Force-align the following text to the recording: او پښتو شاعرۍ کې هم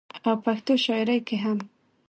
او 0.27 0.33
پښتو 0.43 0.73
شاعرۍ 0.85 1.19
کې 1.27 1.37
هم 1.43 1.57